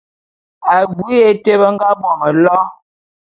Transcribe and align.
Abui 0.75 1.15
ya 1.21 1.27
été 1.33 1.53
be 1.59 1.67
nga 1.73 1.89
bo 1.99 2.09
mélo. 2.21 2.57